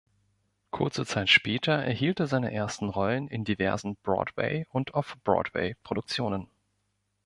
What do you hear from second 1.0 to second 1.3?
Zeit